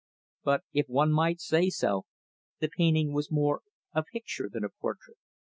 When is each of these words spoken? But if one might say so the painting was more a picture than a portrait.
But 0.43 0.63
if 0.73 0.87
one 0.87 1.11
might 1.11 1.39
say 1.39 1.69
so 1.69 2.07
the 2.57 2.67
painting 2.69 3.13
was 3.13 3.29
more 3.29 3.61
a 3.93 4.01
picture 4.01 4.49
than 4.51 4.63
a 4.63 4.69
portrait. 4.69 5.17